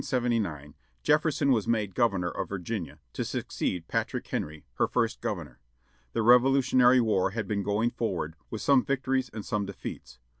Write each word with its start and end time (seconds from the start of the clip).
In 0.01 0.03
June, 0.03 0.19
1779, 0.19 0.75
Jefferson 1.03 1.51
was 1.51 1.67
made 1.67 1.93
governor 1.93 2.31
of 2.31 2.49
Virginia, 2.49 2.97
to 3.13 3.23
succeed 3.23 3.87
Patrick 3.87 4.25
Henry, 4.25 4.65
her 4.79 4.87
first 4.87 5.21
governor. 5.21 5.59
The 6.13 6.23
Revolutionary 6.23 6.99
War 6.99 7.29
had 7.37 7.47
been 7.47 7.61
going 7.61 7.91
forward, 7.91 8.33
with 8.49 8.63
some 8.63 8.83
victories 8.83 9.29
and 9.31 9.45
some 9.45 9.67
defeats. 9.67 10.17